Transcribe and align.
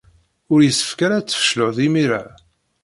Ur 0.53 0.59
yessefk 0.63 0.99
ara 1.05 1.15
ad 1.17 1.25
tfecled 1.27 1.77
imir-a. 1.87 2.23